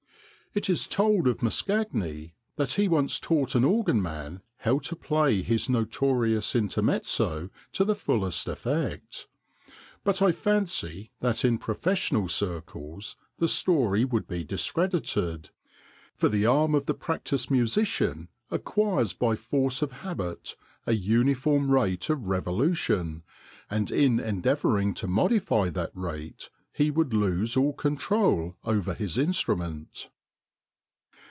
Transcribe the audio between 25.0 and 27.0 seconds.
modify that rate he